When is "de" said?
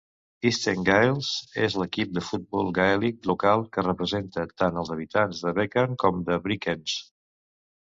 2.15-2.23, 5.47-5.55, 6.33-6.43